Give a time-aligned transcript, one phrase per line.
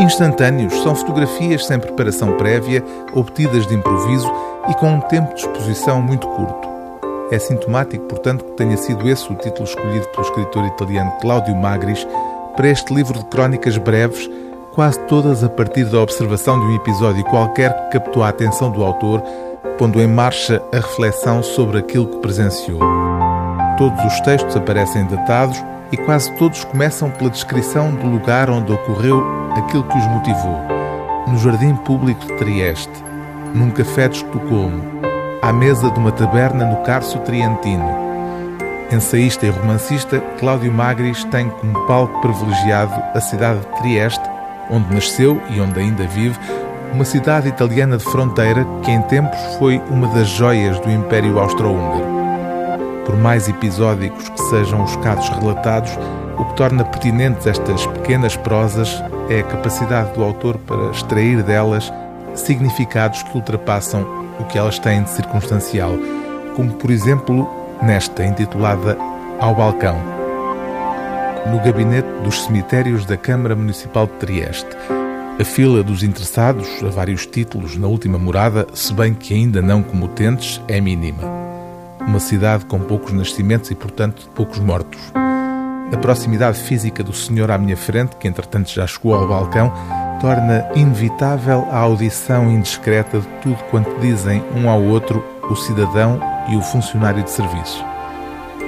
[0.00, 2.82] Instantâneos são fotografias sem preparação prévia,
[3.14, 4.32] obtidas de improviso
[4.70, 6.68] e com um tempo de exposição muito curto.
[7.30, 12.06] É sintomático, portanto, que tenha sido esse o título escolhido pelo escritor italiano Cláudio Magris
[12.56, 14.28] para este livro de crónicas breves,
[14.72, 18.82] quase todas a partir da observação de um episódio qualquer que captou a atenção do
[18.82, 19.22] autor,
[19.76, 23.09] pondo em marcha a reflexão sobre aquilo que presenciou.
[23.80, 29.24] Todos os textos aparecem datados e quase todos começam pela descrição do lugar onde ocorreu
[29.56, 30.60] aquilo que os motivou.
[31.26, 32.92] No jardim público de Trieste,
[33.54, 34.82] num café de Estocolmo,
[35.40, 37.90] à mesa de uma taberna no Carso Trientino.
[38.92, 44.28] Ensaísta e romancista, Cláudio Magris tem como palco privilegiado a cidade de Trieste,
[44.70, 46.38] onde nasceu e onde ainda vive,
[46.92, 52.19] uma cidade italiana de fronteira que em tempos foi uma das joias do Império Austro-Húngaro.
[53.04, 55.90] Por mais episódicos que sejam os casos relatados,
[56.38, 61.92] o que torna pertinentes estas pequenas prosas é a capacidade do autor para extrair delas
[62.34, 64.06] significados que ultrapassam
[64.38, 65.92] o que elas têm de circunstancial,
[66.56, 67.48] como por exemplo
[67.82, 68.96] nesta intitulada
[69.38, 69.98] Ao Balcão.
[71.50, 74.76] No gabinete dos cemitérios da Câmara Municipal de Trieste,
[75.40, 79.82] a fila dos interessados a vários títulos na última morada, se bem que ainda não
[79.82, 81.39] comutentes, é mínima.
[82.06, 85.00] Uma cidade com poucos nascimentos e, portanto, poucos mortos.
[85.92, 89.72] A proximidade física do senhor à minha frente, que entretanto já chegou ao balcão,
[90.20, 96.56] torna inevitável a audição indiscreta de tudo quanto dizem um ao outro o cidadão e
[96.56, 97.84] o funcionário de serviço.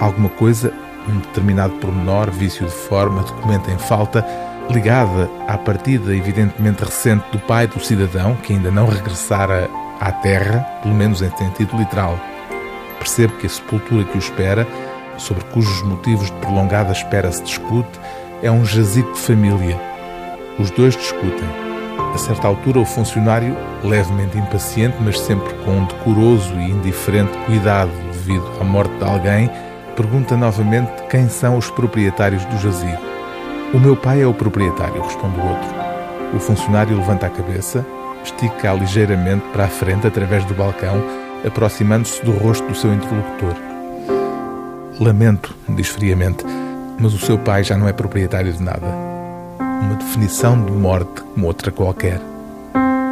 [0.00, 0.72] Alguma coisa,
[1.08, 4.24] um determinado pormenor, vício de forma, documento em falta,
[4.70, 9.68] ligada à partida evidentemente recente do pai do cidadão, que ainda não regressara
[10.00, 12.18] à terra, pelo menos em sentido literal.
[12.98, 14.66] Percebe que a sepultura que o espera,
[15.16, 17.98] sobre cujos motivos de prolongada espera se discute,
[18.42, 19.80] é um jazigo de família.
[20.58, 21.48] Os dois discutem.
[22.14, 27.90] A certa altura, o funcionário, levemente impaciente, mas sempre com um decoroso e indiferente cuidado
[28.12, 29.50] devido à morte de alguém,
[29.94, 32.98] pergunta novamente quem são os proprietários do jazigo.
[33.74, 35.68] O meu pai é o proprietário, responde o outro.
[36.34, 37.84] O funcionário levanta a cabeça,
[38.24, 41.02] estica ligeiramente para a frente através do balcão,
[41.46, 43.54] aproximando-se do rosto do seu interlocutor.
[45.00, 46.44] Lamento, diz friamente,
[46.98, 48.86] mas o seu pai já não é proprietário de nada.
[49.80, 52.20] Uma definição de morte como outra qualquer.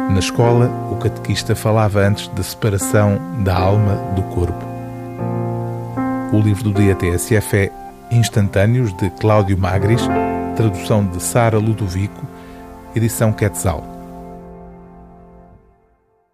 [0.09, 4.65] Na escola, o catequista falava antes da separação da alma do corpo.
[6.33, 7.71] O livro do dia TSF é
[8.11, 10.01] Instantâneos, de Cláudio Magris,
[10.55, 12.25] tradução de Sara Ludovico,
[12.95, 13.96] edição Quetzal.